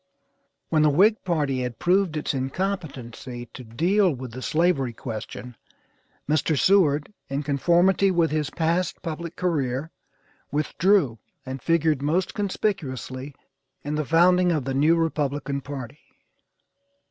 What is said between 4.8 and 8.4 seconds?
question, Mr. Seward, in conformity with